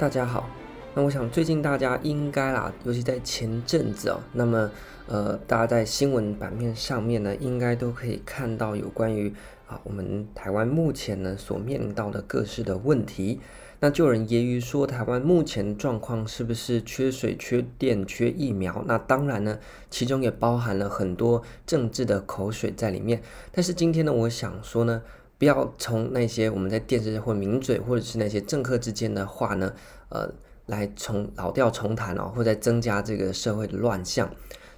[0.00, 0.48] 大家好，
[0.94, 4.70] 那我想最近大家应该啦，尤其在前阵子哦，那么
[5.06, 9.30] 呃，大家在新闻版面上面呢，应该都可以看到有关于
[9.66, 13.40] 啊我们台湾目前呢所面临到的各式的问题。
[13.80, 18.82] 那就有人揶揄说，台湾目前状况是不是缺水、缺电、缺疫苗？
[18.86, 19.58] 那当然呢，
[19.90, 23.20] 其中也包含了很多政治的口水在里面。
[23.52, 25.02] 但是今天呢，我想说呢。
[25.40, 29.72] 不要从那些我们在电视或名嘴，或者是那些政客之间的话呢，
[30.10, 30.30] 呃，
[30.66, 34.30] 来从老调重弹哦，或者增加这个社会的乱象。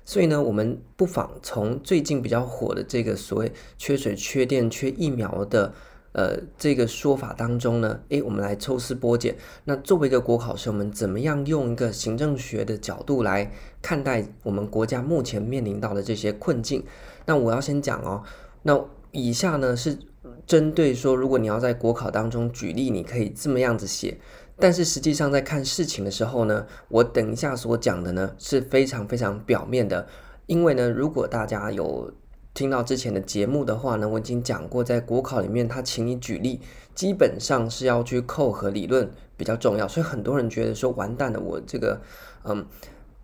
[0.05, 5.75] 所以呢，我们不妨从最近比较火的这个所谓缺水、缺电、缺疫苗的
[6.13, 9.35] 呃这个说法当中呢，诶，我们来抽丝剥茧。
[9.65, 13.51] 那作为一个国考生，我们怎么样用一个行政学的角度来
[13.83, 16.85] 看待我们国家目前面临到的这些困境？
[17.27, 18.23] 那我要先讲哦，
[18.63, 19.99] 那以下呢是。
[20.47, 24.19] 针对说，如果你要在国考当中举例，你可以这么样子写。
[24.59, 30.07] 但是实际上在看事情的时候呢，我等一下所讲的呢是非常非常表面的。
[30.47, 32.13] 因为呢，如果大家有
[32.55, 36.61] 听到之前的节目的话呢，我已经讲过，在国考里面他请你举例，
[36.95, 39.89] 基本上是要去扣合理论比较重要。
[39.89, 42.01] 所以很多人觉得说，完蛋了，我这个
[42.45, 42.65] 嗯，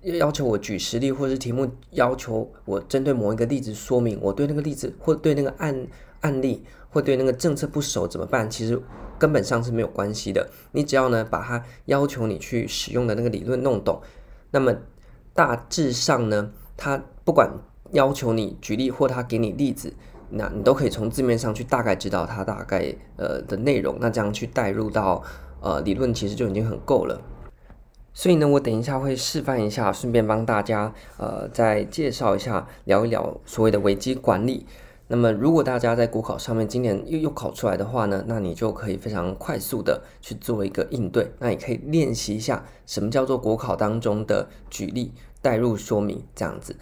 [0.02, 5.86] 要求我举实例，或是题目要求我针对某一个例子说明，我对那个例子或对那个案
[6.22, 6.64] 案例。
[6.90, 8.48] 会对那个政策不熟怎么办？
[8.48, 8.80] 其实
[9.18, 10.48] 根本上是没有关系的。
[10.72, 14.00] 你只要呢把它要求你去使用的那个理论弄懂，
[14.50, 14.74] 那么
[15.34, 17.50] 大致上呢，它不管
[17.92, 19.92] 要求你举例或他给你例子，
[20.30, 23.96] 那你都可以从字面上去大概知道它大概呃的内容。
[24.00, 25.22] 那这样去带入到
[25.60, 27.20] 呃理论，其实就已经很够了。
[28.14, 34.66] 所以呢，我等一下会示范一下，顺便帮大家呃再介绍一下，聊一聊所谓的危机管理。
[35.10, 41.32] 那么，如果大家在国考上面今年又又考出来的话呢，那你就可以非常快速的去做一个应对。
[41.38, 46.76] 那也可以练习一下什么叫做国考当中的举例、带入说明这样子。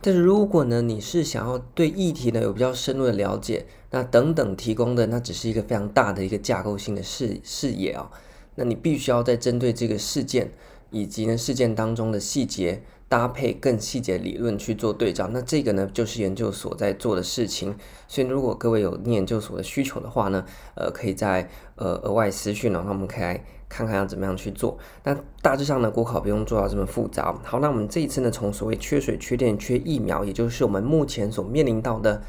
[0.00, 8.10] 但是如果呢，你是想要对议题呢有比较深入的了解，那等等提供的那只是一个非常大的一个架构性的视视野啊。
[8.56, 10.52] 那你必须要在针对这个事件
[10.90, 12.82] 以及呢事件当中的细节。
[13.08, 17.74] 搭配更细节理论去做对照，那这个呢就是研究所在做的事情。
[18.06, 24.76] 所以如果各位有念研究所的需求的话呢，呃，可以在呃额外私讯，然后我们可以来看看要怎么样去做。
[25.04, 27.34] 那大致上呢，国考不用做到这么复杂。
[27.42, 32.22] 好，那我们这一次呢，从所谓缺水、缺电、缺疫苗，也就是我们目前所面临到的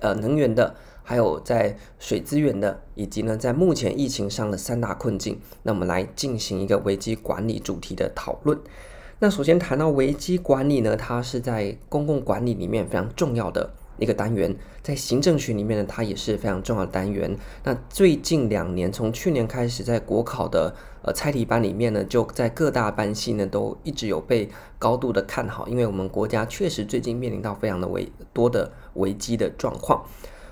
[0.00, 8.58] 呃能源的，还有在水资源的，以及呢在目前疫情上的三大困境，那我们来进行一个危机管理主题的讨论。
[9.18, 17.34] 那首先谈到危机管理呢，它是在公共管理里面非常重要的一个单元，在行政学里面呢，它也是非常重要的单元。
[17.64, 30.04] 那最近两年，从去年开始，在国考的呃猜题班里面呢，就在各大班系呢都一直有被高度的看好，因为我们国家确实最近面临到非常的危多的危机的状况。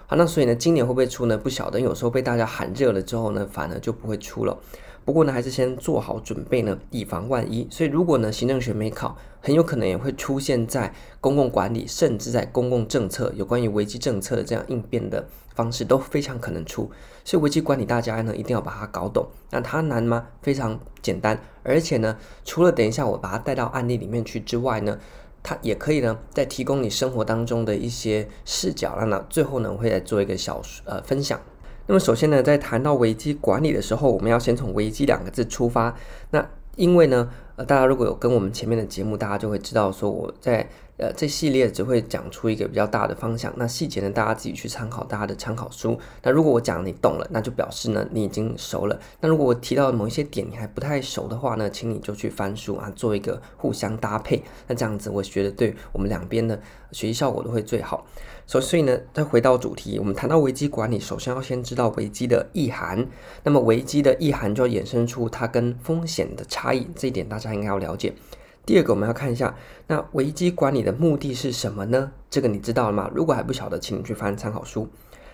[0.07, 1.37] 好，那所以呢，今年会不会出呢？
[1.37, 4.59] 不晓得，有时候被大家喊热了之后呢，反而就不会出了。
[5.05, 7.67] 不过呢，还是先做好准备呢，以防万一。
[7.71, 16.91] 所以如果呢，行政学没考，很有可能也会出现在公共管理，甚至在公共政策有关于危机政策的这样应变的方式都非常可能出。
[17.23, 19.27] 所以危机管理大家呢一定要把它搞懂。
[19.51, 20.27] 那它难吗？
[20.41, 21.39] 非常简单。
[21.63, 24.99] 而且呢，除了等一下我把它带到案例里面去之外呢，
[25.43, 28.97] 它也可以呢再提供你生活当中的一些视角。
[28.99, 31.39] 那呢，最后呢，我会来做一个小呃分享。
[31.87, 35.95] 那么首先呢，在谈到危机管理的时候，我们要先从“危机”两个字出发。
[36.31, 36.47] 那
[36.77, 40.69] 因为呢，呃，大家如果有跟我们前面的节目，大家就会知道说我在。
[40.97, 45.99] 呃，这系列只会讲出一个比较大的方向，那细节呢，大家自己去参考大家的参考书。
[46.23, 48.97] 那如果我讲你懂了，那就表示呢你已经熟了。
[49.21, 54.43] 那如果我提到某一些点你还不太熟的话呢，请你就去翻书啊，做一个互相搭配。
[54.69, 56.57] 那这样子，我觉得对我们两边的
[56.93, 58.07] 学习效果都会最好。
[58.47, 63.05] 所，所以呢，再回到主题，我们谈到危机管理，首先要先知道危机的意涵。
[63.43, 68.13] 那么，危机的意涵就要衍生出它跟风险的差异，这一点大家应该要了解。
[68.67, 69.55] 第二个，我们要看一下，
[69.87, 72.13] 那危机管理的目的是什么呢？
[72.31, 73.11] 这个你知道了吗？
[73.15, 74.89] 如果还不晓得，请你去翻参考书。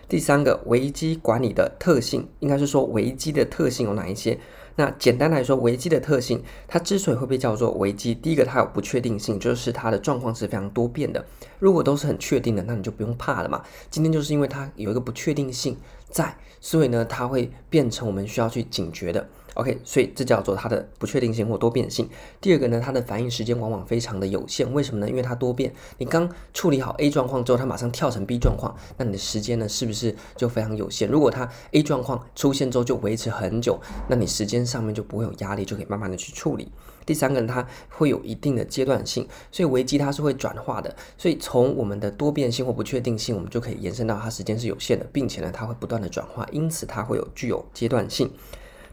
[0.09, 4.37] 第三个，危机管理的特性，应该是说危机的特性有哪一些？
[4.75, 11.25] 那简单来说，危机的特性，它之所以会被叫做危机，第一个它有不确定性，就是它的状况是非常多变的。
[11.61, 13.63] 如果都是很确定的，那你就不用怕了嘛。
[13.89, 15.77] 今天就是因为它有一个不确定性
[16.09, 19.29] 在，所以呢，它会变成我们需要去警觉的。
[19.61, 22.09] OK，所以这叫做它的不确定性或多变性。
[22.41, 24.73] 第二个呢，它的反应时间往往非常的有限。
[24.73, 25.09] 为什么呢？
[25.11, 25.71] 因为它多变。
[25.99, 31.11] 你刚处理好 A 状况之后，它马上跳成 B 状况，那你的时间呢，是不是就非常有限？
[31.11, 33.79] 如果它 A 状况出现之后就维持很久，
[34.09, 36.73] 那你时间上面就不会有压力，就可以慢慢的去处理。
[37.05, 40.95] 第三个呢，它会有一定的阶段性，所以危机它是会转化的。
[41.19, 48.31] 所以从我们的多变性或不确定性，我们就可以延伸到它时间是有限的，并且呢，它会不断的转化，因此它会有具有阶段性。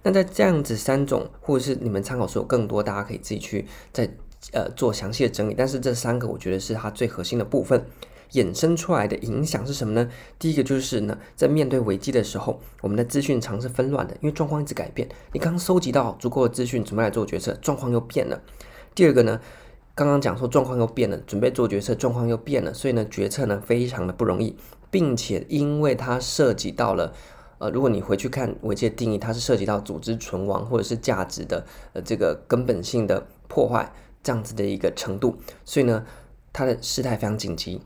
[0.07, 4.09] 那在这样子三种，或者是你们参考书有更多，大家可以自己去再
[4.53, 5.53] 呃做详细的整理。
[5.53, 7.85] 但是这三个我觉得是它最核心的部分，
[8.31, 10.09] 衍生出来的影响是什么呢？
[10.39, 15.09] 第一个就是呢，在面对危机的时候，我们的资讯常是纷乱的，因为状况一直改变。
[15.33, 18.41] 你刚收集到足够的资讯，准备来做决策，状况又变了。
[18.95, 19.41] 第二个呢，
[19.93, 24.55] 刚刚讲说状况又变了，准备做决策，状况又变了，所以呢，决策呢非常的不容易，
[24.89, 27.11] 并且因为它涉及到了。
[27.59, 36.05] 呃，如果你回去看危机的定义，它是涉及到组织存亡或者是价值的呃这个根本性的破坏这样子的一个程度，所以呢，
[36.53, 37.81] 它的事态非常紧急。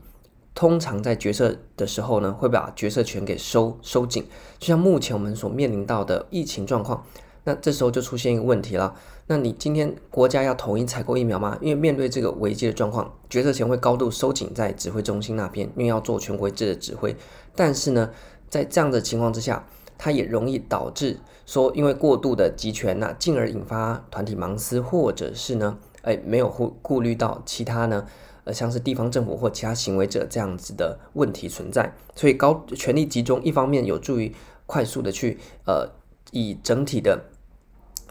[0.54, 4.26] 通常在决策的时候呢，会把决策权给收收紧，
[4.58, 7.06] 就像目前我们所面临到的疫情状况，
[7.44, 8.94] 那这时候就出现一个问题了。
[9.28, 11.56] 那你今天国家要统一采购疫苗吗？
[11.62, 17.16] 因为面对这个危机的状况，决策权会高度收紧在指挥中心那边，因为要做全国一致的指挥，
[17.56, 18.10] 但是呢。
[18.52, 19.66] 在这样的情况之下，
[19.96, 28.04] 它也容易导致说，因为过度的集权呐，进而引发团体盲思，或者是呢，哎，没有顾顾虑到其他呢，
[28.44, 34.34] 呃，像是地方政府或其他行为者这样子的问题存在，所以高权力集中，一方面有助于
[34.66, 35.88] 快速的去呃，
[36.30, 37.24] 以整体的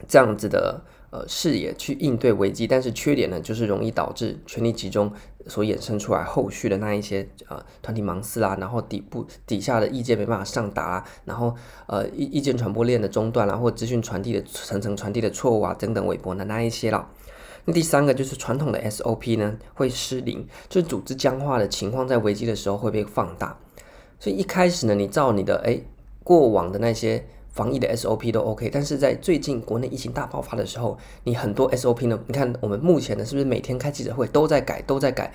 [0.07, 0.81] 这样子的。
[1.11, 5.11] 呃，视野去应对危机，但是缺点呢，就是容易导致权力集中
[5.45, 11.53] 所衍生出来后续的那一些呃团体盲思啊，然后底部底下的意见没办法上达，然后
[11.87, 17.09] 呃意意见传播链的中断啊，或资讯传递的层层传递的错误啊等等微博的那一些了。
[17.65, 23.57] 那第三个就是传统的 SOP 呢会失灵，就是组织僵化的情况在危机的时候会被放大，
[24.17, 25.83] 所以一开始呢，你照你的诶
[26.23, 27.25] 过往的那些。
[27.51, 32.17] 防疫的 SOP 都 OK，但是在最近国内疫情大爆发的时候，你很多 SOP 呢？
[32.27, 35.33] 你看我们目前呢，是不是每天开记者会都在改，都在改？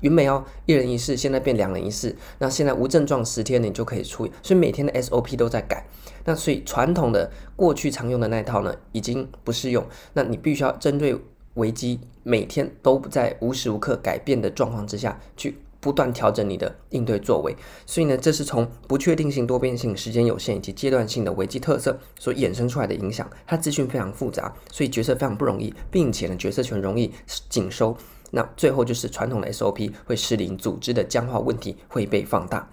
[0.00, 2.14] 原本要一人一室，现在变两人一室。
[2.38, 5.86] 那现在无症状十天你就可以出，所以每天的 SOP 都在改。
[6.24, 9.84] 那所以传统的过去常用的那一套呢，已经不适用。
[10.14, 11.16] 那你必须要针对
[11.54, 15.58] 危机，每天都在无时无刻改变的状况之下去。
[15.82, 23.28] 不断调整你的应对作为，所以呢，这是从不确定性、多变性、时间有限以及阶段性的危机特色所衍生出来的影响。
[23.44, 27.12] 它资讯非常复杂，所以决策非常不容易，并且呢，决策权容易
[27.48, 27.96] 紧收。
[28.30, 32.70] 那最后就是传统的 SOP 会失灵，组织的僵化问题会被放大。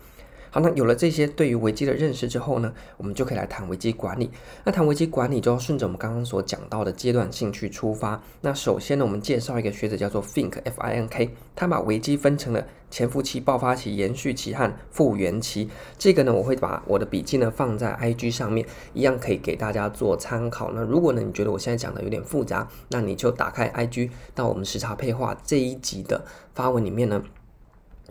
[0.52, 4.32] 好，那有了这些对于危机的认识之后呢，我们就可以来谈危机管理。
[4.64, 8.22] 那谈危机管理就要顺着我们刚刚所讲到的阶段性去出发。
[8.42, 15.70] 那首先呢，我们介绍一个学者叫做 Fink，F-I-N-K，他把危机分成了潜伏期、爆发期、延续期和复原期。
[15.98, 20.72] 这个呢，我会把我的笔记呢放在 IG 上面，一样可以给大家做参考。
[20.74, 26.26] 那如果呢，你觉得我现在讲的有点复杂，那你就打开 IG 到我们时差配话这一集的
[26.56, 27.22] 发文里面呢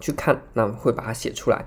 [0.00, 1.64] 去看，那会把它写出来。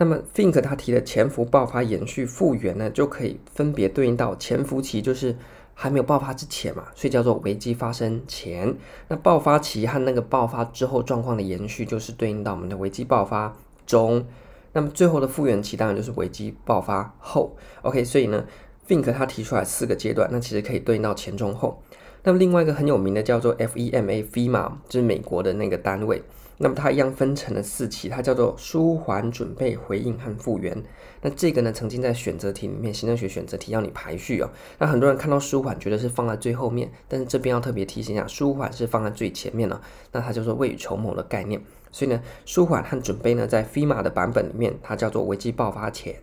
[0.00, 5.36] 那么，think 他提的潜伏、爆发、延续、复原呢，就可以分别对应到潜伏期，就是
[5.74, 8.74] 还没有爆发之前嘛，所以叫做危机发生前。
[9.08, 13.54] 那爆发期和那个爆发之后状况的延续，就是对应到我们的危机爆发
[13.84, 14.24] 中。
[14.72, 17.54] 那么最后的复原期当然就是危机爆发后。
[17.82, 18.46] OK，所以呢
[18.90, 21.80] ，Fink 他提出来四个阶段，那其实可以对应到前中后。
[22.24, 26.20] 那么另外一个很有名的叫做 FEMA，FEMA 就是美国的那个单位。
[26.62, 30.76] 那么它一样分成了四期，它叫做舒缓、准备、回应和复原。
[31.22, 34.50] 那这个呢，曾经在选择题里面，行政学选择题要你排序哦。
[34.78, 39.80] 那很多人看到舒缓觉得是放在最后面，但是这边要特别提醒一下，舒缓是放在最前面了。
[40.12, 41.58] 那它就是未雨绸缪的概念。
[41.90, 46.14] 所以呢，舒缓和准备呢，在 FEMA 的版本里面，它叫做危机爆发前。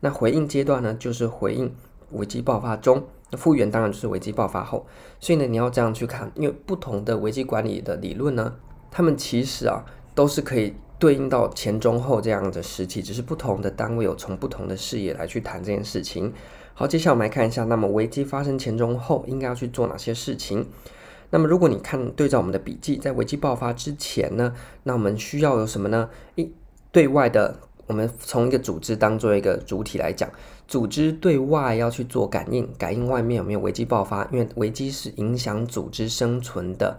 [0.00, 1.70] 那回应阶段呢，就是回应
[2.14, 3.02] 危机爆发中。
[3.30, 4.86] 那复原当然就是危机爆发后。
[5.18, 8.54] 所以呢，你要这样去看，因为不同的危机管理的理论呢。
[8.90, 16.32] 他们其实啊，都是可以对应到前中后这样的时期，只是不同的单位有从不同的视野来去谈这件事情。
[16.74, 20.66] 好，接下来我们来看一下，那么危机发生前中后应该要去做哪些事情？
[21.30, 24.52] 那么如果你看对照我们的笔记，在危机爆发之前呢，
[24.82, 26.10] 那我们需要有什么呢？
[26.34, 26.52] 一
[26.90, 30.30] 对外的，我们从一个组织当做一个主体来讲，
[30.66, 36.98] 组织对外要去做感应，感应外面有没有危机爆发，因为危机是影响组织生存的，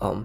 [0.00, 0.24] 嗯。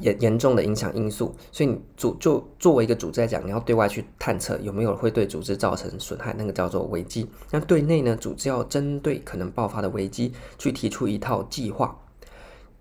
[0.00, 7.26] 严严重的影响因素，所以你组就作为一个组织来讲，你要对外去探测有没有会对组织造成损害，那个叫做危机。
[7.50, 11.98] 那对内呢，组织要针对可能爆发的危机去提出一套计划，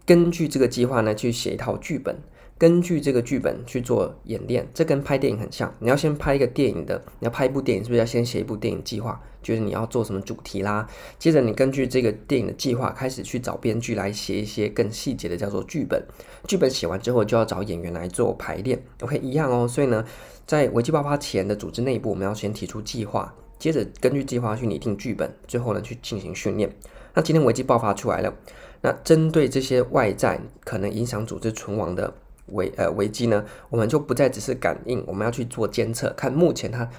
[0.05, 2.15] 根据这个计划呢去写一套剧本。
[2.57, 5.71] 根据这个剧本去做演练，这跟拍电影很像。
[5.79, 9.21] 你要先拍一个电影的，你要拍一部电影，是不是要先写一部电影计划？
[9.43, 10.85] 就是你要做什么主题啦？
[11.19, 16.03] 接着你根据这个电影的计划开始去找编剧来写一些更细节的，叫做剧本。
[16.47, 18.83] 剧本写完之后，就要找演员来做排练。
[19.01, 19.67] OK，一样哦。
[19.67, 20.03] 所以呢，
[20.45, 26.75] 在危机爆发前的组织内部，我们要先提出计划，接着根据计划去拟定剧本，最后呢去进行训练。
[27.13, 28.33] 那今天危机爆发出来了，
[28.81, 32.13] 那针对这些外在可能影响组织存亡的。
[32.47, 36.89] 危呃危机呢，我们就不再只是感应，我们要去做监测，看目前它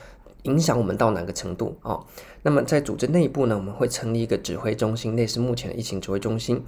[0.43, 2.05] 影响我们到哪个程度哦。
[2.43, 6.65] 那么在组织内部呢，我们会成立一个指挥中心，类似目前的疫情指挥中心。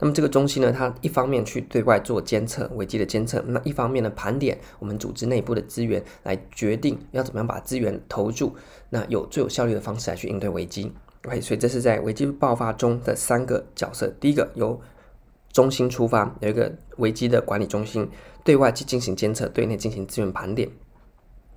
[0.00, 8.54] 那么这个中心呢，它一方面去对外做监测危机的监测，那一方面呢盘点我们组织内部的资源，来决定要怎么样把资源投入，
[8.90, 10.92] 那有最有效率的方式来去应对危机。
[11.26, 14.78] OK，所以这是在危机爆发中的三个角色，第一个由
[15.54, 18.10] 中心出发，有一个危机的管理中心，
[18.42, 20.68] 对外去进行监测，对内进行资源盘点。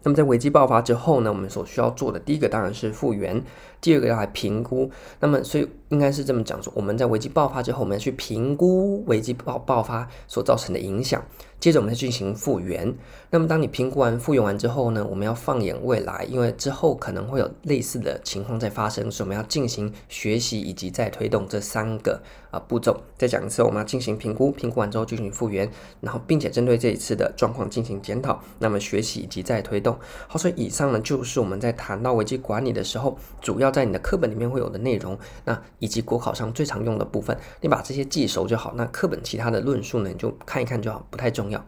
[0.04, 3.44] 那么在危机爆发之后呢，我们所需要做的第一个当然是复原，
[3.82, 4.90] 第二个要来评估。
[5.20, 11.24] 那么所以应该是这么讲说，我们在危机爆发之后，我们要去评估危机爆爆发所造成的影响。
[11.60, 12.94] 接着我们再进行复原。
[13.32, 23.02] 那么当你评估完、复原完之后呢，我们要放眼未来，因为之后可能会有类似的情况在发生，所以我们要进行学习以及再推动这三个啊、步骤。
[23.18, 25.68] 再讲一次，我们要进行评估，评估完之后进行复原，
[26.02, 28.40] 然后并且针对这一次的状况进行检讨。
[28.60, 29.98] 那么学习以及再推动。
[30.28, 38.74] 好，所以以上呢就是我们在谈到危机管理的时候，主要要在你的课本里面会有的内容，那以及国考上最常用的部分，你把这些记熟就好。
[38.76, 41.64] 那课本其他的论述呢，你就看一看就好，不太重要。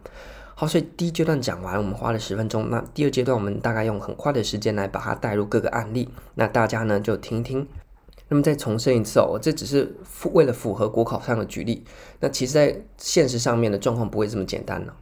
[0.54, 2.68] 好，所以第一阶段讲完，我们花了十分钟。
[2.70, 6.08] 那第二阶段，我们大概用很快的时间来把它带入各个案例。
[6.34, 7.66] 那大家呢就听听。
[8.28, 9.96] 那么再重申一次哦，这只是
[10.32, 11.84] 为了符合国考上的举例。
[12.20, 14.92] 那其实，在现实上面的状况不会这么简单呢。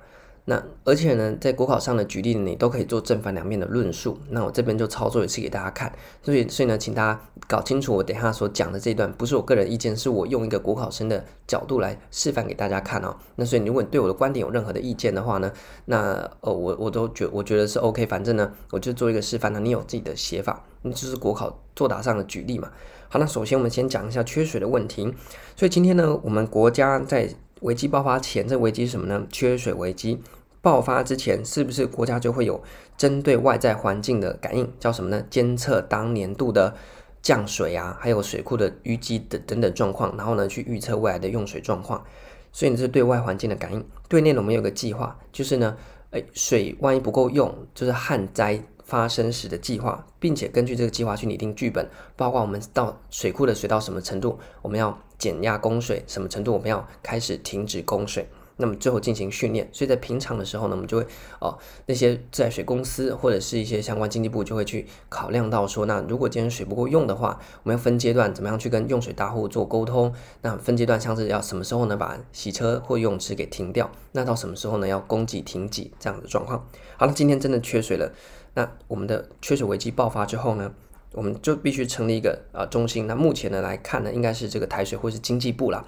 [0.51, 4.19] 那而且呢，在国考上的举例你都可以做正反两面的论述。
[4.31, 5.93] 那我这边就操作一次给大家看。
[6.23, 13.15] 所以，所以呢，请大家搞清楚我等下所讲的这段不是我个人意见，是我用一个国考生的角度来示范给大家看哦。
[13.37, 15.53] 那所以，如果你对我的观点有任何的意见的话呢，
[15.85, 18.07] 那呃，我我都觉我觉得是 OK。
[18.07, 22.71] 反正呢，我就做一个示范，那你有自己的写法，那就是国考作答上的举例嘛。
[23.11, 25.13] 好，那首先我们先讲一下缺水的问题。
[25.55, 27.29] 所以今天呢，我们国家在
[27.61, 29.27] 危机爆发前，这危机是什么呢？
[29.31, 30.23] 缺水危机。
[30.69, 32.63] 爆发之前，是不是国家就会有
[32.95, 35.25] 针对外在环境的感应，叫什么呢？
[35.31, 36.77] 监测当年度的
[37.23, 42.05] 降水啊，还有水库的淤积的等等状况，然后呢，去预测未来的用水状况。
[42.53, 43.83] 所以你是对外环境的感应。
[44.11, 45.75] 对内呢我们有个计划，就是呢，
[46.11, 58.29] 诶，水万一不够用，就是旱灾发生时的计划，并且根据这个计划去拟定剧本，包括我们到水库的水到什么程度，我们要减压供水，什么程度我们要开始停止供水。
[58.59, 61.07] 那么最后进行训练，所以在平常的时候呢，我们就会
[61.41, 70.13] 哦，那些自来水公司或者是一些相关经济部就会去考量到说，那如果今天水不够用的话，我们要分阶段怎么样去跟用水大户做沟通？
[70.43, 73.91] 那分阶段像是要什么时候呢，把洗车或游泳池给停掉？
[74.13, 76.67] 那到什么时候呢，要供给停给这样的状况？
[76.97, 78.13] 好了，今天真的缺水了，
[78.55, 80.73] 那我们的缺水危机爆发之后呢，
[81.13, 83.07] 我们就必须成立一个、呃、中心。
[83.07, 85.85] 那目前呢来看呢，应该是这个台水或是经济部啦。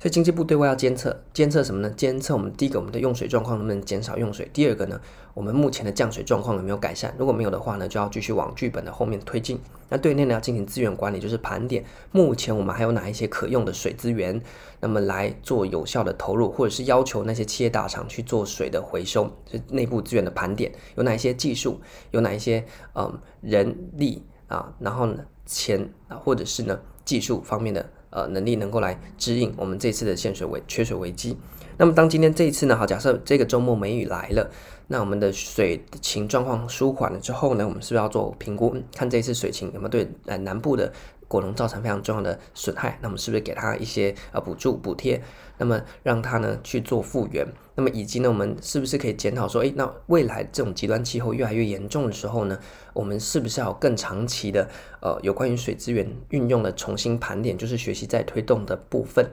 [0.00, 1.90] 所以经济部对外要监测，监测什么呢？
[1.90, 5.00] 监测我们第一个我们的用水状况能不能减少用水，第二个呢，
[5.34, 7.12] 我们目前的降水状况有没有改善？
[7.18, 9.58] 如果没有的话呢，就要继续往剧本的后面推进。
[9.88, 14.40] 那对内呢要进行资源管理，就是盘点目前我们还有哪一些可用的水资源，
[14.78, 21.80] 那么来做有效的投入，或者是要求那些企业大厂去做水的回收，是内部资源的盘点，有哪一些技术，
[22.12, 22.64] 有哪一些
[22.94, 27.84] 嗯人力啊，然后呢钱啊，或者是呢技术方面的。
[28.10, 31.36] 呃，能力能够来指引我们这次的限水为缺水危机。
[31.76, 34.50] 那么，当今天这一次呢，好，假设这个周末梅雨来了，
[34.88, 40.92] 那我们的水情状况舒缓了之后呢，我们是不是要做评估，看这一次水情有没有对呃南部的
[41.28, 42.98] 果农造成非常重要的损害？
[43.00, 45.22] 那我们是不是给他一些呃补助补贴？
[45.58, 47.46] 那么让它呢去做复原？
[47.74, 52.58] 那么以及呢，我们是不是可以检讨说，诶，那未来这种极端气候越来越严重的时候呢，
[52.92, 54.68] 我们是不是要更长期的
[55.00, 59.30] 呃有关于水资源运用的重新盘点，就是学习再推动的部分？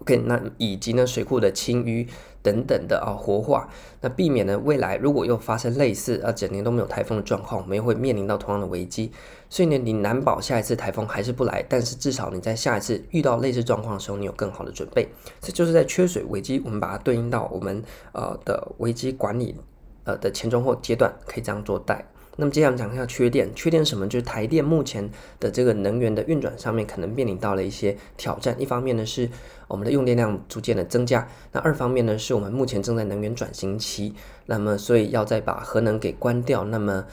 [0.00, 2.06] OK，那以及呢水库的清淤
[2.42, 3.68] 等等的啊活化，
[4.00, 9.10] 那避免呢未来如果又发生类似啊整年都没有台风的状况，我们又会面临到同样的危机。
[9.50, 15.08] 所以呢，你难保下一次台风还是不来，但是至少你在下一次遇到类似状况的时候，你有更好的准备。
[15.40, 19.56] 这就是在缺水危机，我们把它对应到我们呃的危机管理
[20.04, 22.04] 呃的前中后阶段，可以这样做带。
[22.40, 24.06] 那么接下来我们讲一下缺电，缺电什么？
[24.08, 28.54] 就是台电目前的这个能源的运转上面可能面临到了一些挑战。
[28.60, 29.28] 一方面呢是
[29.66, 34.14] 我们的用电量逐渐的增加，那二方面呢是我们目前正在能源转型期，
[34.46, 36.62] 那么所以要再把核能给关掉。
[36.62, 37.04] 那么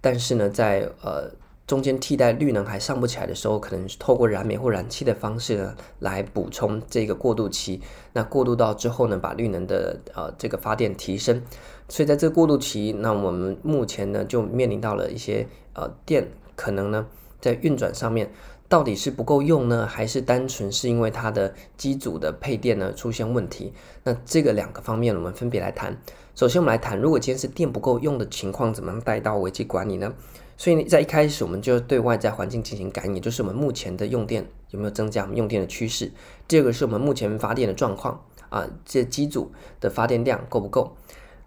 [0.00, 1.30] 但是呢在呃
[1.64, 7.80] 中间替代绿能还上不起来的时候，可能是透过燃煤或燃气的方式呢来补充这个过渡期。
[8.14, 11.40] 那过渡到之后呢，把绿能的呃这个发电提升。
[11.88, 17.06] 所以在这个过渡期，那我们目前呢就面临到了一些呃电可能呢
[17.40, 18.32] 在运转上面
[18.68, 23.72] 到底是不够用呢，还是单纯是因为它的机组的配电呢出现问题？
[24.02, 25.96] 那这个两个方面我们分别来谈。
[26.34, 30.12] 首先我们来谈，如果今天是电不够用的情况，怎么样带到危机管理呢？
[30.58, 36.10] 所以在一开始我们就对外在环境进行感应，就是我们目前的用电有没有增加，我们用电的趋势。
[36.48, 40.96] 第二个是我们目前发电的状况啊，这机组的发电量够不够？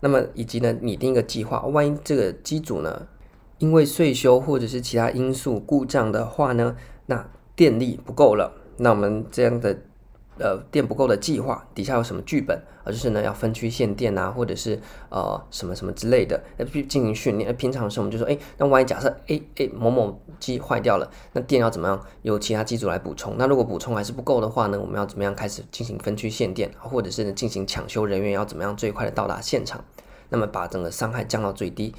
[0.02, 3.08] 那么以及呢，拟定一个计划，万一这个机组呢，
[3.58, 6.76] 因为税修或者是其他因素故障的话呢，
[7.08, 9.78] 那电力不够了，那我们这样的
[10.40, 12.60] 呃电不够的计划底下有什么剧本？
[12.84, 14.80] 而就是呢要分区限电啊，或者是
[15.10, 17.48] 呃什么什么之类的，来去进行训练。
[17.48, 23.36] 那平常的时候我们就说，哎，那万一假设哎哎某某机坏掉了，那电要怎么样由其他机组来补充？
[23.38, 29.84] 那如果补充还是不够的话呢，我们要怎么样开始进行分区限电，或者是呢进行抢修人员要怎么样最快的到达现场？
[30.32, 31.94] 那么把整个伤害降到最低，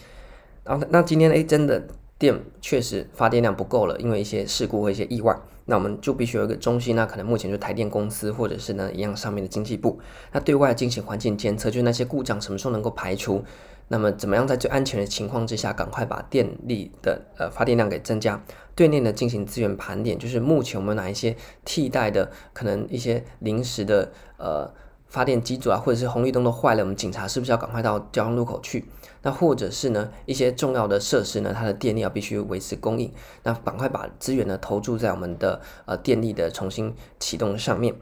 [0.62, 1.82] 然后那今天诶真的
[2.16, 5.36] 电确实发电量不够了，因为一些事故和一些意外，
[5.70, 10.00] 那我们就必须有一个中心，那可能目前就台电公司或者是呢一样上面的经济部，
[10.32, 13.44] 那对外进行环境监测，就是那些故障什么时候能够排除，
[13.86, 18.42] 那么怎么样在最安全的情况之下，赶快把电力的呃发电量给增加，
[18.74, 24.70] 对内呢进行资源盘点，就是目前我们哪一些替代的可能一些临时的呃。
[25.10, 28.84] 发电机组啊，或者是红绿灯都坏了，我们警察是不是要赶快到交通路口去？
[29.22, 33.12] 那或者是呢，一些重要的设施呢，它的电力要必须维持供应，
[33.42, 37.94] 那赶快把资源呢投注在我们的呃电力的重新启动上面。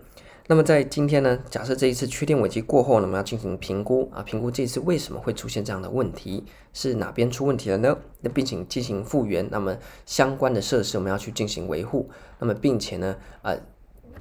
[0.47, 7.99] 那么在今天呢，假设这一次缺电危机过后呢，我们要进行评估啊，评估这次为什么会出现这样的问题，是哪边出问题了呢？
[8.21, 9.77] 那并且进行复原，那么
[10.07, 13.59] 相关的设施我们要去进行维护，那么并且呢，呃。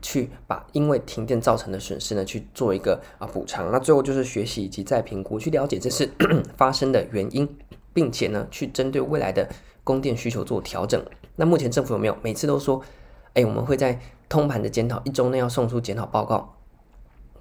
[0.02, 3.72] 去把因为停电造成的损失呢，去做一个啊补偿。
[3.72, 6.10] 那最后就是学习以及再评估，去了解这是
[6.58, 7.48] 发生的原因，
[7.94, 9.50] 并且呢，去针对未来的
[9.84, 11.04] 供电需求做调整。
[11.36, 12.82] 那目前政府有没有每次都说，
[13.34, 16.56] 哎，我们会在通盘的检讨一周内要送出检讨报告？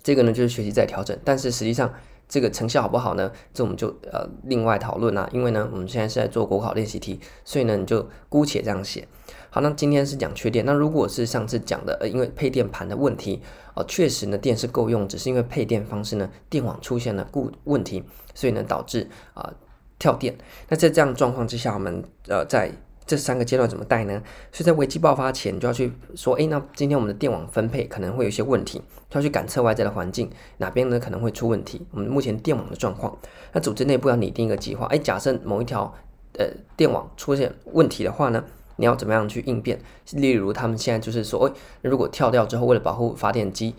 [0.02, 1.92] 这个呢就是学习再调整，但是实际上
[2.28, 3.32] 这个成效好不好呢？
[3.52, 5.28] 这我们就呃另外讨论啊。
[5.32, 9.08] 因为呢，我们现在是在做国考练习题，所以呢，你就姑且这样写。
[9.56, 10.62] 好，那今天是讲缺电。
[10.66, 13.40] 那如果是上次讲的，呃，因为配电盘的问题，
[13.72, 19.50] 哦、呃，确实呢电是够用，只是因为配电方式呢电网出现了故问题，所以呢导致啊、
[19.98, 20.36] 跳电。
[20.68, 22.70] 那在这样状况之下，我们呃在
[23.06, 24.22] 这三个阶段怎么带呢？
[24.52, 31.80] 所以在危机爆发前，就要去说，诶，那今天我们的电网分配可能会有一些问题，就要去感测外在的环境，哪边呢可能会出问题？
[31.92, 33.16] 我们目前电网的状况，
[33.54, 34.86] 那组织内部要拟定一个计划。
[34.88, 35.94] 诶，假设某一条
[36.34, 38.44] 呃电网出现问题的话呢？
[38.76, 39.80] 你要怎么样去应变？
[40.12, 43.74] 例如，他们现在就是说，哎，如果跳掉之后，为了保护发电机，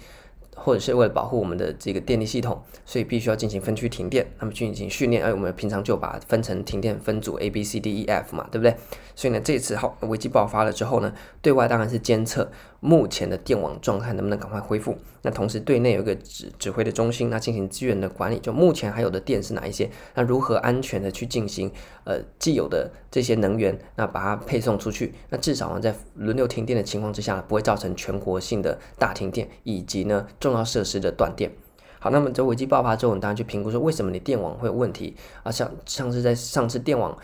[0.57, 5.23] 或者是为了保护我们的这个电力系统，所以必须要进行分区停电，那么进行训练。
[5.23, 8.75] 哎，我们平常就把分成停电分组 A、B、C、D、E、F 嘛，对不对？
[9.15, 14.95] 所以呢，这次好危机爆发了之后呢，对外当然是监测目前的电网状态能不能赶快恢复。
[15.23, 19.89] 那同时对内有一个指指挥的中心，那进行资源的管理，就目前还有的电是哪一些？
[20.13, 21.71] 那如何安全的去进行
[22.03, 25.13] 呃既有的这些能源，那把它配送出去？
[25.29, 30.27] 那至少呢，在轮流停电的情况之下，不会造成全国性的大停电，以及呢。
[30.47, 31.51] 重要设施的断电，
[31.99, 35.51] 好，那么这危机爆发之后，我们当然去评估说，为什么你电网会有问题啊？
[35.51, 37.17] 像上次在上次电网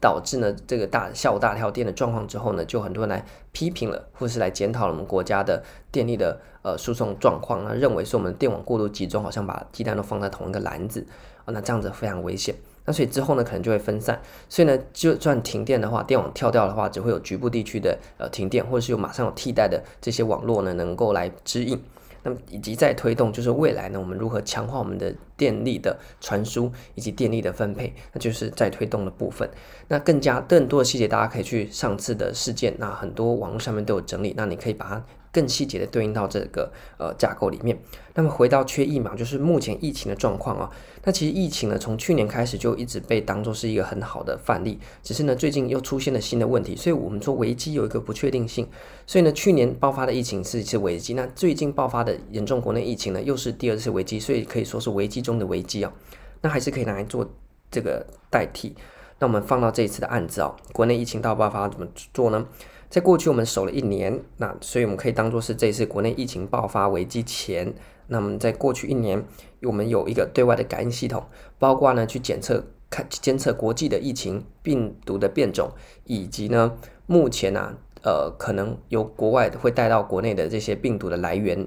[0.00, 11.06] 导致呢这个大下午大跳电的状况之后呢，就很多人来批评了，或是来检讨了我们国家的电力的呃输送状况，那认为是我们电网过度集中，好像把鸡蛋都放在同一个篮子
[11.44, 12.54] 啊，那这样子非常危险。
[12.86, 14.20] 那所以之后呢，可能就会分散。
[14.46, 21.80] 所以呢，就算停电的话，电网跳掉的话，只会有局部地区的呃停电，或者是有马上有替代的这些网络呢，能够来支应。
[22.24, 29.48] 那么以及在推动，就是未来呢，我们如何强化我们的电力的传输以及电力的分配，那就是在推动的部分。
[29.86, 37.76] 那更加更多的细节，大家可以去上次的事件，那很多网络上面都有整理，那你可以把它更细节的对应到这个呃架构里面。
[38.14, 40.70] 那么回到缺疫苗，就是目前疫情的状况啊。
[41.02, 48.66] 那其实疫情呢，从去年开始就一直被当作是一个很好的范例，只是呢最近又出现了新的问题，所以我们说危机有一个不确定性。
[49.06, 55.92] 所以呢，去年爆发的疫情是一次危机，那最近爆发的严重国内疫情呢，又是第二次危机，所以可以说是危机中的危机啊。
[56.40, 57.28] 那还是可以拿来做
[57.70, 58.74] 这个代替。
[59.18, 62.46] 那我们放到这一次的案子啊，国内疫情大爆发怎么做呢？
[62.94, 67.74] 在过去我们守了一年，那所以我们可以当做是这次国内疫情爆发危机前。
[68.06, 69.24] 那么在过去一年，
[69.62, 71.24] 我们有一个对外的感应系统，
[71.58, 75.72] 包括呢去检测、看监测国际的疫情病毒的变种，
[76.04, 81.66] 以及呢目前啊呃可能由国外会带到国内的这些病毒的来源。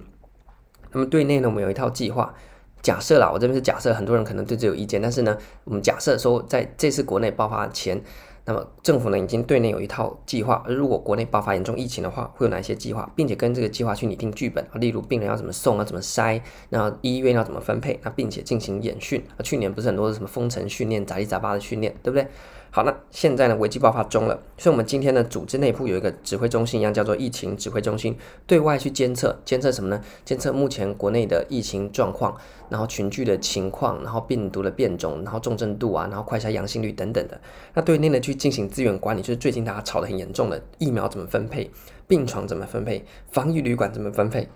[0.93, 2.33] 那么对内呢，我们有一套计划。
[2.81, 8.01] 假设啦，我这边是假设，很多人可能对这有意见，但是呢，我们假设说在这次国内爆发前。
[8.49, 19.21] 那么政府呢，已经对内有一套计划，如果国内爆发严重疫情的话，会有哪些计划，并且跟这个计划去拟定剧本，例如病人要怎么送啊，怎么筛，那医院要怎么分配，那并且进行演训。
[19.43, 22.25] 去年不是很多什么封城训练、杂七杂八的训练，对不对？
[22.69, 30.01] 好，那现在呢，危机爆发中了，所以我们今天呢，组织内部有一个指挥中心，一样叫做疫情指挥中心，对外去监测，监测什么呢？
[30.23, 32.35] 监测目前国内的疫情状况，
[32.69, 37.39] 然后群聚的情况，然后病毒的变种，然后重症度啊，然后快筛阳性率等等的。
[37.73, 41.71] 那对内呢，去进行资源管理，就是最近大家吵得很严重的疫苗怎么分配，
[42.05, 44.47] 病床怎么分配，防疫旅馆怎么分配，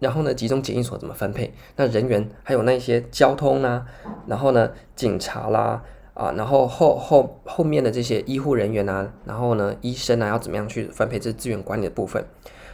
[0.00, 3.86] 然后呢，集中检疫所怎么分配，那人员还有那些交通啊，
[4.26, 5.84] 然后呢，警察啦。
[6.16, 12.24] 啊，然后后后后面的这些医护人员啊，然后呢，医生啊，要怎么样去分配这资源管理的部分？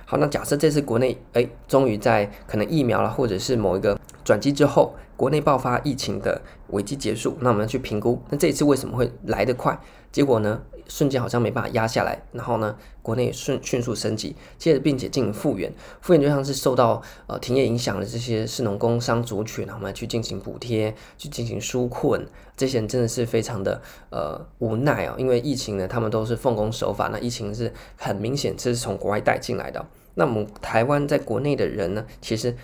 [0.07, 9.77] 好，那假设这次国内哎，终于在可能疫苗了，或者是某一个转机之后，国内爆发疫情的危机结束，那我们要去评估，那这一次为什么会来得快？
[10.13, 32.57] 结果呢，瞬间好像没办法压下来，然后呢，国内迅迅速升级，接着并且进行复原，复原就像是受到呃停业影响的这些士农工商族群，然后我们去进行补贴，去进行纾困，这些人真的是非常的呃无奈啊、因为疫情呢，他们都是奉公守法，那疫情是很明显这是从国外带进来的，那我们台湾在国内的人呢，其实。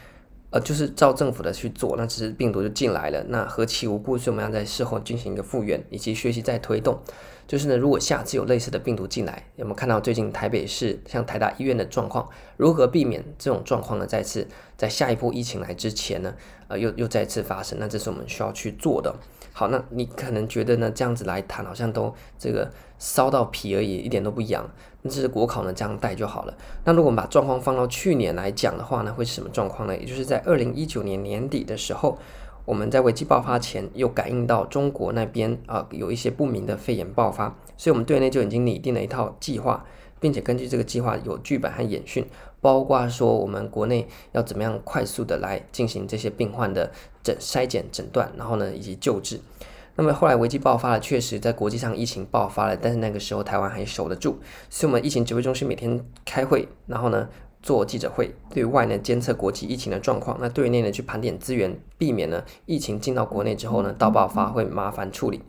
[0.51, 6.99] 呃，就是照政府的去做，那只是病毒就进来了，那何其无辜，所以我们要在事后进行一个复原以及学习再推动。
[7.49, 12.29] 就是呢，如果下次有类似的病毒进来，有没有看到最近台北市像台大医院的状况？
[12.59, 14.07] 如何避免这种状况呢？
[14.07, 16.35] 再次在下一波疫情来之前呢，
[16.69, 17.79] 呃，又又再次发生？
[17.81, 19.15] 那这是我们需要去做的。
[19.55, 24.71] 好，那你可能觉得呢，这样子来谈好像都这个烧到皮而已，一点都不痒。
[25.01, 26.55] 那这是国考呢，这样带就好了。
[26.85, 29.97] 那如果我们把状况放到去年来讲的话呢，会是什么状况呢？
[29.97, 32.19] 也就是在二零一九年年底的时候，
[32.69, 39.87] 我们在危机爆发前又感应到中国那边啊、有一些不明的肺炎爆发，所以我们队内就已经拟定了一套计划，
[40.21, 42.27] 并且根据这个计划有剧本和演训。
[42.61, 49.41] 包括说我们国内要怎么样快速的来进行这些病患的诊筛检诊断，然后呢以及救治。
[49.97, 57.29] 那么后来危机爆发了，确实在国际上疫情爆发了，但是那个时候台湾还守得住，所以我们疫情指挥中心每天开会，然后呢
[57.63, 65.43] 做记者会，对外呢监测国际疫情的状况，那对内呢去盘点资源，避免呢疫情进到国内之后呢大爆发会麻烦处理。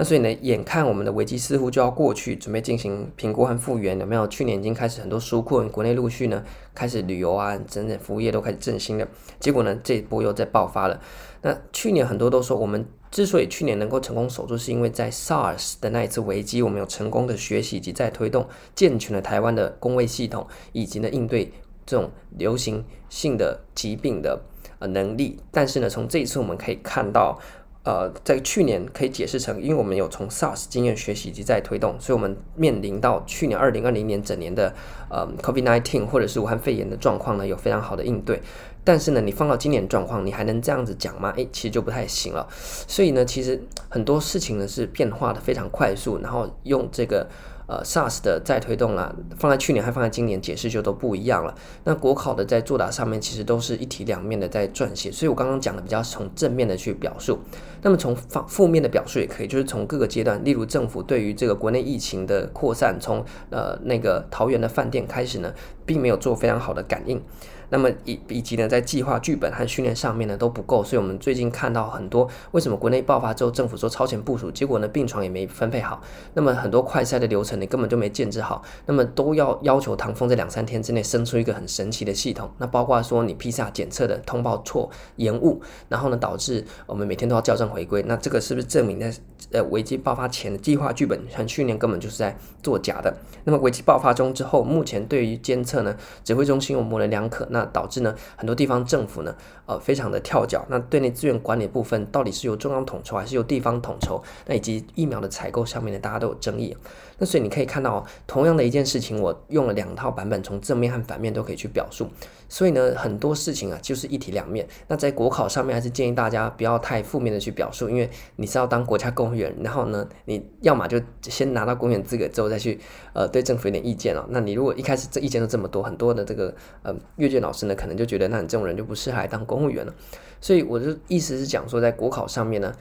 [0.00, 4.28] 那所以呢，眼看我们的危机似乎就要过去，准备进行评估和复原，有没有？
[4.28, 9.08] 去年已经开始很多纾困，国内陆续呢开始旅游啊，整整服务业都开始振兴了。
[9.40, 11.00] 结果呢，这一波又在爆发了。
[11.42, 21.52] 那去年很多都说，我们之所以去年能够成功守住，是因为在 SARS 的那一次危机，我们有成功的学习及再推动，健全了台湾的公卫系统，以及呢应对
[21.86, 24.42] 这种流行性的疾病的
[24.78, 25.38] 呃能力。
[25.50, 27.38] 但是呢，从这一次我们可以看到。
[27.84, 34.74] 呃，在去年可以解释成，因为我们有从 SARS 经验学习及再推动，所以我们面临到去年二零二零年整年的
[35.08, 38.42] 呃 COVID-19 或者是武汉肺炎的状况呢，有非常好的应对。
[38.88, 41.30] 但是呢，你放到今年状况，你还能这样子讲吗？
[41.36, 42.48] 诶，其实就不太行了。
[42.50, 47.28] 所以呢，其实很多事情呢是变化的非常快速，然后用这个。
[47.70, 51.54] 呃，SARS 的再推动啦，放在去年还放在今年，解释就都不一样了。
[51.84, 57.38] 那国考的在作答上面，其实都是一体两面的在撰写，所以我刚刚讲的比较从正面的去表述。
[57.82, 65.52] 那么从负负面的表述也可以，就是从各个阶段，例如政府对于这个国内疫情的扩散，从呃那个桃园的饭店开始呢，
[65.84, 67.22] 并没有做非常好的感应。
[67.70, 76.00] 那么以以及呢，在计划、剧本和训练上面呢都不够，所以我们最近看到很多为什么国内爆发之后，政府说超前部署，结果呢病床也没分配好，
[76.34, 89.12] 那么很多快筛的流程你根本就没建置好，那么都要要求唐峰在两三天之内生出一个很神奇的系统，那包括说你 PCR 检测的通报错延误，然后呢导致我们每天都要校正回归，那这个是不是证明在
[89.52, 93.14] 呃危机爆发前的计划、剧本和训练根本就是在作假的？
[93.44, 99.34] 那么危机爆发中之后，目前对于监测呢，指挥中心有模棱两可，那那导致呢很多地方政府呢，
[99.66, 100.64] 呃，非常的跳脚。
[100.68, 104.22] 那对内资源管理部分到底是由中央统筹还是由地方统筹？
[104.46, 106.76] 那以及疫苗的采购上面呢，大家都有争议。
[107.18, 112.08] 那所以你可以看到，同样的一件事情，我用了两套版本，从正面和反面都可以去表述。
[112.48, 114.66] 所以呢，很多事情啊，就是一体两面。
[114.86, 122.80] 那在国考上面，还是建议大家不要太负面的去表述，因为你是要当国家公务员，然后呢，你要么就先拿到公务员资格之后再去，
[123.12, 124.26] 呃，对政府有点意见了。
[124.30, 129.94] 那你如果一开始这意见都这么多，很多的这个呃阅卷老师呢，可能就觉得那你这种人就不适合当公务员了。
[130.40, 132.72] 所以我就意思是讲说，在国考上面呢。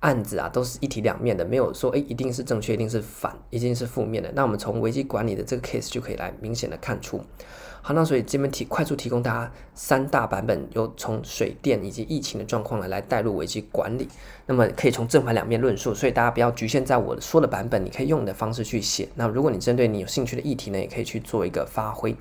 [0.00, 4.32] 案子啊，都是一体两面的，没有说诶，一定是正确，一定是反，一定是负面的。
[4.34, 7.20] 那我们从危机管理的这个 case 就可以来明显的看出。
[7.82, 14.06] 好，那所以这边提快速提供大家三大版本，有从水电以及疫情的状况来来带入危机管理。
[14.46, 19.08] 那么可以从正反两面论述，所以大家不要局限在我说的版本，你可以用的方式去写。
[19.14, 22.14] 那如果你针对你有兴趣的议题呢，也可以去做一个发挥。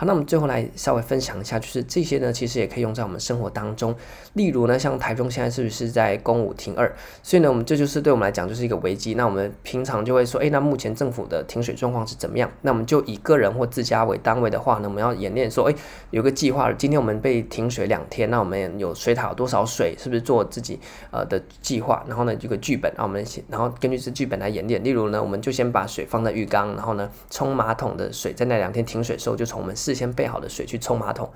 [0.00, 3.94] 好，那我们最后来稍微分享一下，就是这些呢，其实也可以用在我们生活当中。
[4.32, 6.90] 例如呢，像台中现在是不是在公五停二？
[7.22, 9.12] 所以呢，我们这就是对我们来讲就是一个危机。
[9.12, 12.50] 那我们平常就会说，诶，那目前政府的停水状况是怎么样？
[12.62, 15.76] 那我们就以个人或自家为单位的话呢，我们要演练说，诶，
[16.12, 19.94] 有个计划，今天我们被停水两天，那我们有水塔有多少水？
[19.98, 22.02] 是不是做自己呃的计划？
[22.08, 24.82] 然后呢，这个剧本，那我们先，然后根据这剧本来演练。
[24.82, 31.28] 例如呢，我们就先把水放在浴缸，然后呢，冲马桶的水在那两天停水的时候，就从我们事先备好的水去冲马桶，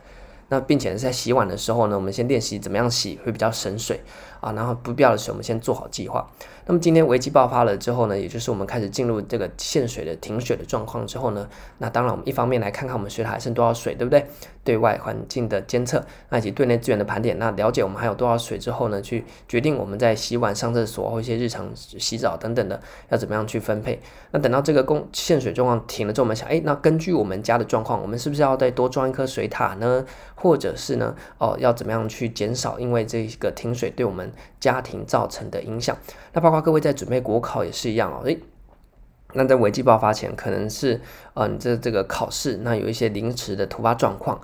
[0.49, 4.01] 那并且在洗碗的时候呢，我们先练习怎么样洗会比较省水。
[4.45, 6.29] 啊，然后不必要的水我们先做好计划。
[6.67, 14.27] 那么今天危机爆发了之后呢，也就是我们开始进入这个限水的停水的状况之后呢，那当然我们一方面来看看我们水塔还剩多少水，对不对？
[14.63, 22.81] 对外环境的监测，那以及对内资源的盘点，那了解我们还有多少水之后呢，去决定我们在洗碗、上厕所或一些日常洗澡等等的
[23.11, 24.01] 要怎么样去分配。
[24.31, 30.03] 那等到这个供限水状况停了之后，我们想，哎，那根据我们家的状况，我们是不是要再多装一颗水塔呢？
[30.35, 35.97] 或者是呢，哦，要怎么样去减少因为这个停水对我们家庭造成的影响？
[36.33, 38.39] 那包括各位在准备国考也是一样哦，诶，
[39.33, 41.01] 那在危机爆发前，可能是，
[41.35, 44.41] 嗯、这这个考试，那有一些临时的突发状况。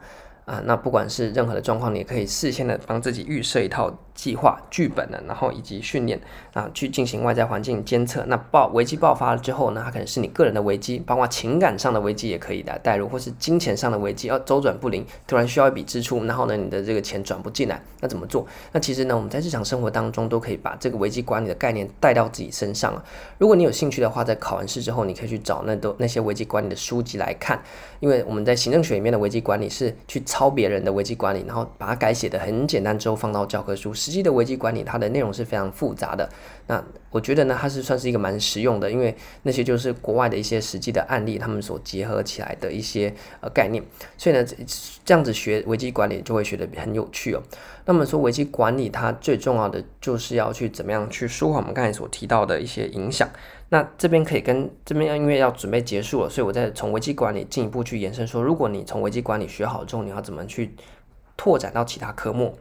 [0.46, 3.88] 啊，那不管是任何的状况，你也可以事先的帮自己预设一套
[4.20, 6.20] 计划、剧本呢，然后以及训练
[6.52, 8.22] 啊，去进行外在环境监测。
[8.26, 18.46] 那爆危机爆发了之后呢，它可能是你个人的危机，包括情感上的危机也可以来带入，或是金钱上的危机，要周转不灵，突然需要一笔支出，然后呢，你的这个钱转不进来，那怎么做？
[18.72, 23.02] 那其实呢，我们在日常生活当中都可以把这个危机管理的概念带到自己身上啊。
[23.38, 27.58] 如果你有兴趣的话，在考完试之后，你可以去找那都那些危机管理的书籍来看，
[28.00, 33.94] 因为我们在行政学里面的危机管理是去抄别人的危机管理，然后把它改写的很简单之后放到教科书。
[34.10, 36.28] 实际的危机管理它的内容是非常复杂的。
[36.66, 43.80] 那我觉得呢，它是算是一个蛮实用的，因为那些就是国外的一些实际的案例，他们所结合起来的一些呃概念。
[44.18, 44.44] 所以呢，
[45.04, 47.42] 这样子学危机管理就会学得很有趣哦。
[47.84, 53.28] 那么说危机管理它最重要的就是要去怎么样去舒缓我们刚才所提到的一些影响。
[53.68, 60.74] 那这边可以跟这边因为要准备结束了，所以我再从危机管理进一步去延伸说，如果你从危机管理学好之后，你要怎么去
[61.36, 62.58] 拓展到其他科目？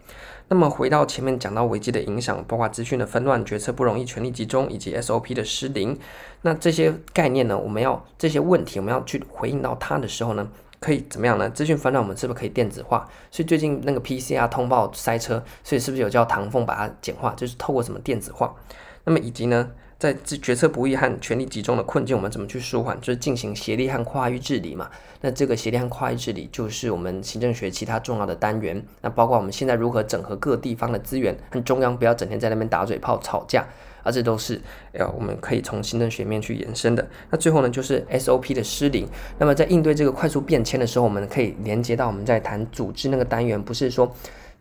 [0.52, 5.98] 那么回到前面讲到危机的影响，包括资讯的纷乱、决策不容易、权力集中以及 SOP 的失灵。
[6.42, 11.48] 那这些概念呢，我们要这些问题，我们要去回应到它的时候呢，可以怎么样呢？
[11.52, 13.08] 资讯纷乱，我们是不是可以电子化？
[13.30, 17.32] 所以最近那个 PCR 通报塞车，所以是不是有叫唐凤把它简化？
[17.36, 18.56] 就是透过什么电子化？
[19.04, 19.70] 那么以及呢？
[20.00, 22.98] 在决策不易和权力集中的困境，我们怎么去舒缓？
[23.02, 24.90] 就是进行协力和跨域治理嘛。
[25.20, 28.82] 那这个协力和跨域治理，就是我们行政学其他重要的单元。
[29.02, 33.68] 那包括我们现在如何整合各地方的资源，和中央不要整天在那边打嘴炮吵架，
[34.02, 34.62] 而这都是
[34.94, 37.06] 呃我们可以从行政学面去延伸的。
[37.30, 39.06] 那最后呢，就是 SOP 的失灵。
[39.38, 44.16] 那么在应对这个快速变迁的时候，我们可以连接到我们在谈组织那个单元，不是说。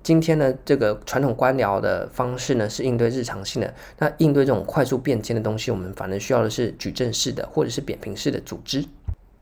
[0.08, 3.74] 今天呢，这个传统官僚的方式呢，是应对日常性的。
[3.98, 8.82] 那应对这种快速变迁的东西，我们反而需要的是矩阵式的或者是扁平式的组织。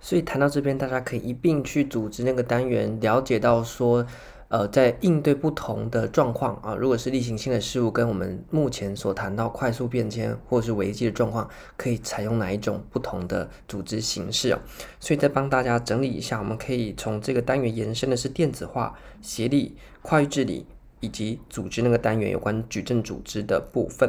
[0.00, 4.04] 所以谈到这边，大家可以一并去组织那个单元，了解到说，
[4.48, 14.58] 呃，在应对不同的状况啊，如果是例行性的事务，跟我们目前所谈到快速变迁或是危机的状况，可以采用哪一种不同的组织形式？
[14.98, 19.76] 所以再帮大家整理一下，我们可以从这个单元延伸的是电子化、协力、
[20.06, 20.64] 跨域治理
[21.00, 24.08] 以及组织那个单元有关矩阵组织的部分。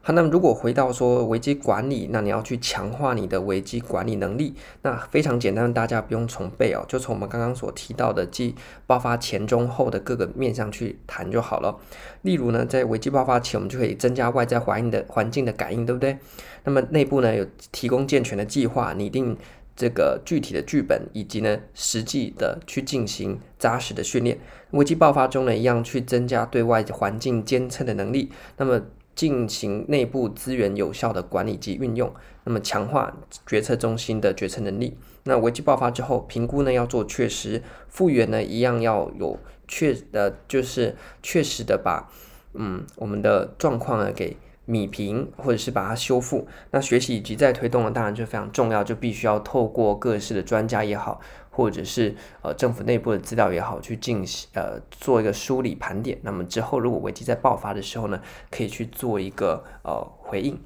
[0.00, 11.76] 好，那么如果回到说危机管理，那你要去强化你的危机管理能力，那非常简单，大家不用重背哦，就从我们刚刚所提到的即爆发前、中、后的各个面向去谈就好了。
[12.22, 16.18] 例如呢，在危机爆发前，我们就可以增加外在环境的环境的感应，对不对？
[16.64, 19.36] 那么内部呢，有提供健全的计划，拟定
[19.78, 24.36] 这个具体的剧本，以及呢实际的去进行扎实的训练。
[24.72, 28.32] 危机爆发中呢，一样去增加对外环境监测的能力。
[28.56, 28.82] 那么
[29.14, 32.12] 进行内部资源有效的管理及运用，
[32.42, 34.96] 那么强化决策中心的决策能力。
[35.22, 39.38] 那危机爆发之后，评估呢要做确实，复原呢一样要有
[39.68, 42.10] 确呃，就是确实的把
[42.54, 44.36] 嗯我们的状况呢给
[44.68, 46.46] 米平，或者是把它修复。
[46.70, 51.20] 那学习以及再推动呢，当然就非常重要，就必须要透过各式的专家也好。
[51.50, 56.16] 或者是呃政府内部的资料也好，去进行呃做一个梳理盘点。
[56.22, 60.56] 那么之后如果危机在爆发的时候呢，可以去做一个呃回应。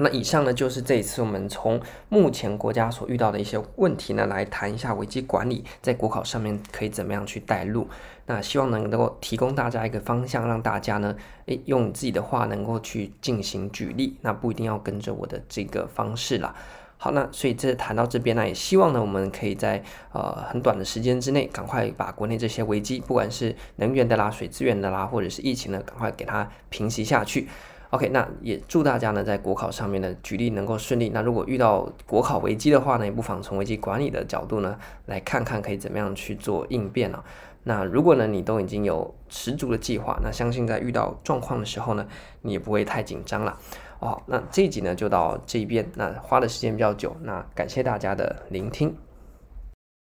[0.00, 7.88] 那以上呢就是这一次我们从目前国家所遇到的一些问题呢，来谈一下危机管理在国考上面可以怎么样去带入。
[8.26, 16.54] 那希望能够提供大家一个方向，让大家呢诶用自己的话能够去进行举例，那不一定要跟着我的这个方式啦。
[16.98, 27.48] 好，那所以这谈到这边呢，也希望呢，我们可以在呃很短的时间之内，赶快把国内这些危机，不管是能源的啦、水资源的啦，或者是疫情呢，赶快给它平息下去。
[27.90, 31.08] OK，那也祝大家呢在国考上面的举例能够顺利。
[31.08, 37.24] 那如果遇到国考危机的话呢，也不妨从危机管理的角度呢，来看看可以怎么样去做应变啊。
[37.64, 42.06] 那如果呢你都已经有十足的计划，那相信在遇到状况的时候呢，
[42.42, 43.58] 你也不会太紧张了。
[44.00, 48.94] 哦，那这一集呢就到这一边，那花的时间比较久，那感谢大家的聆听。